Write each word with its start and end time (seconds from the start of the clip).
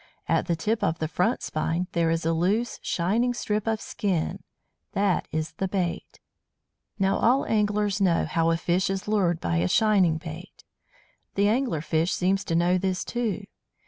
At 0.27 0.47
the 0.47 0.55
tip 0.55 0.83
of 0.83 0.97
the 0.97 1.07
front 1.07 1.43
spine 1.43 1.85
there 1.91 2.09
is 2.09 2.25
a 2.25 2.33
loose, 2.33 2.79
shining 2.81 3.35
strip 3.35 3.67
of 3.67 3.79
skin 3.79 4.41
that 4.93 5.27
is 5.31 5.51
the 5.51 5.67
bait. 5.67 6.19
Now, 6.97 7.17
all 7.17 7.45
anglers 7.45 8.01
know 8.01 8.25
how 8.25 8.49
a 8.49 8.57
fish 8.57 8.89
is 8.89 9.07
lured 9.07 9.39
by 9.39 9.57
a 9.57 9.67
shining 9.67 10.17
bait. 10.17 10.63
The 11.35 11.47
Angler 11.47 11.81
fish 11.81 12.13
seems 12.13 12.43
to 12.45 12.55
know 12.55 12.79
this 12.79 13.05
too. 13.05 13.43